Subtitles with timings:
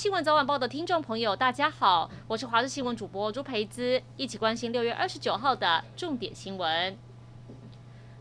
[0.00, 6.96] 新闻早晚报的听众朋友，大家好，我是华视新闻主播朱培姿，一起关心六月二十九号的重点新闻。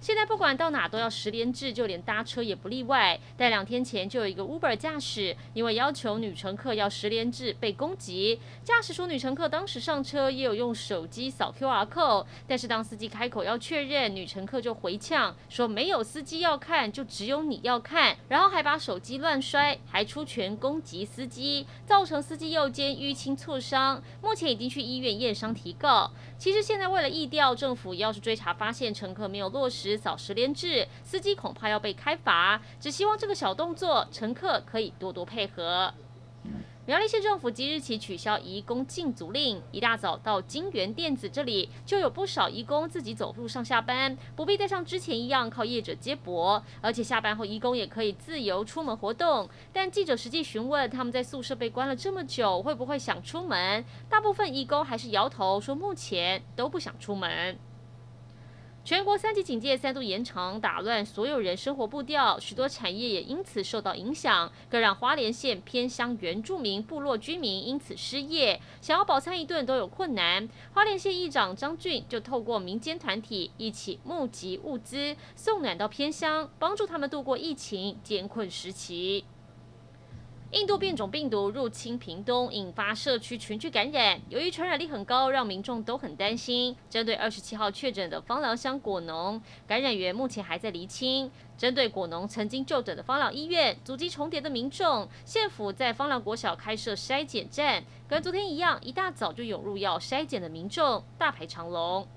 [0.00, 3.18] 现在不管到哪都要十连制，就连搭车也不例外。
[3.36, 8.38] 但两天前就有一个 Uber 驾驶，因为要求女乘客要十连制被攻击。
[8.62, 26.10] 驾驶说女乘客当时上车也有用手机扫 QR code，但是当司机开口要确认，女乘客就回呛说没有司机要看，就只有你要看，然后还把手机乱摔，还出拳攻击司机，造成司机右肩淤青挫伤，目前已经去医院验伤提告。
[26.38, 32.58] 其实现在为了易调，政府要是追查发现乘客没有落实扫实联制，司机恐怕要被开罚。
[32.80, 35.92] 只希望这个小动作，乘客可以多多配合。
[36.86, 49.48] 苗栗县政府即日起取消移工禁足令，一大早到金源电子这里就有不少移工自己走路上下班，不必再像之前一样靠业者接驳，而且下班后移工也可以自由出门活动。
[49.72, 53.84] 但记者实际询问他们在宿舍被关了这么久，会不会想出门？
[54.08, 57.58] 大部分移工还是摇头说目前都不想出门。
[58.86, 70.48] 全国三级警戒三度延长，打乱所有人生活步调，许多产业也因此受到影响，更让花莲县偏乡原住民部落居民因此失业，想要饱餐一顿都有困难。
[70.72, 79.24] 花莲县议长张俊就透过民间团体一起募集物资，送暖到偏乡，帮助他们度过疫情艰困时期。
[80.56, 84.18] 印度变种病毒入侵屏东，引发社区群聚感染。
[84.30, 86.74] 由于传染力很高，让民众都很担心。
[86.88, 91.30] 针对二十七号确诊的芳寮乡果农感染源，目前还在厘清。
[91.58, 102.08] 针对果农曾经就诊的芳寮医院，足迹重叠的民众，县府在芳寮国小开设筛检站，跟昨天一样，一大早就涌入要筛检的民众，大排长龙。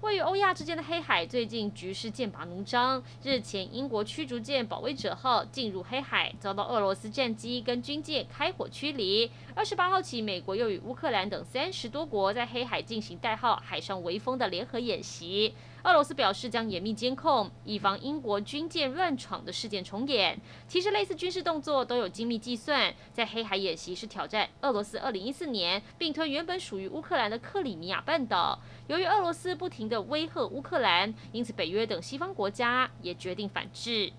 [0.00, 3.02] 位于欧亚之间的黑海最近局势剑拔弩张。
[3.24, 9.28] 日前，英国驱逐舰“保卫者号”进入黑海，遭到俄罗斯战机跟军舰开火驱离。
[9.56, 15.52] 二十八号起，美国又与乌克兰等三十多国在黑海进行代号“海上微风”的联合演习。
[15.88, 20.38] 俄罗斯表示将严密监控，以防英国军舰乱闯的事件重演。
[20.66, 22.92] 其实，类似军事动作都有精密计算。
[23.10, 28.60] 在黑海演习是挑战俄罗斯二零一四年并吞原本属于乌克兰的克里米亚半岛。
[28.86, 34.12] 由于俄罗斯不停的威吓乌克兰，因此北约等西方国家也决定反制。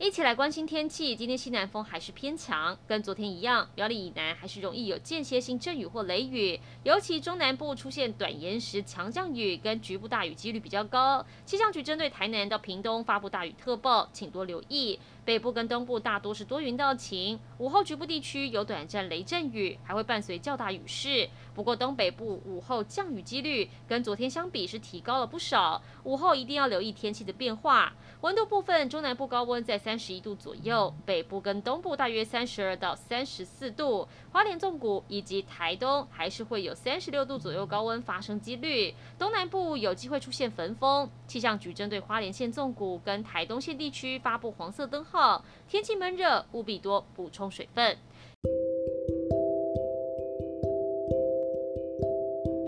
[0.00, 1.14] 一起来关心天气。
[1.14, 11.24] 今天西南风还是偏强，跟昨天一样，苗栗以南还是容易有间歇性阵雨或雷雨，尤其中南部出现短延时强降雨跟局部大雨几率比较高。
[11.46, 14.98] 气象局针对台南到屏东发布大雨特报，请多留意。
[15.24, 21.26] 北部跟东部大多是多云到晴，午后局部地区有短暂雷阵雨，还会伴随较大雨势。
[21.54, 27.94] 不过东北部午后降雨几率跟昨天相比是提高了不少，午后一定要留意天气的变化。
[28.20, 38.94] 温度部分，中南部高温在三十一度左右，北部跟东部大约三十二到三十四度，花莲纵谷以及台东还是会有三十六度左右高温发生几率。
[39.18, 45.44] 东南部有机会出现焚风，气象局针对花莲县纵谷跟台东县地区发布黄色灯号。
[45.68, 47.98] 天气闷热，务必多补充水分。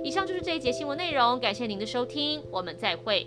[0.04, 3.26] 以上就是这一节新闻内容，感谢您的收听，我们再会。